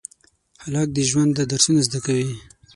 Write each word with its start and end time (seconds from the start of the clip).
هلک 0.63 0.87
د 0.93 0.97
ژونده 1.09 1.43
درسونه 1.51 1.81
زده 1.87 1.99
کوي. 2.05 2.29